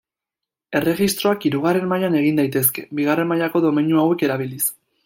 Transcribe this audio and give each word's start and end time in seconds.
Erregistroak 0.79 1.45
hirugarren 1.49 1.87
mailan 1.93 2.17
egin 2.23 2.43
daitezke, 2.43 2.87
bigarren 3.03 3.31
mailako 3.35 3.67
domeinu 3.69 4.07
hauek 4.07 4.31
erabiliz. 4.31 4.65